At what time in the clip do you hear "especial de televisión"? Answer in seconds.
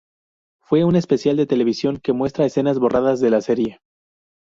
0.95-1.97